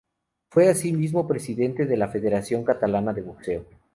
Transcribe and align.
Fue 0.49 0.67
asimismo 0.67 1.27
presidente 1.27 1.85
de 1.85 1.95
la 1.95 2.07
Federación 2.07 2.63
Catalana 2.63 3.13
de 3.13 3.21
Boxeo. 3.21 3.65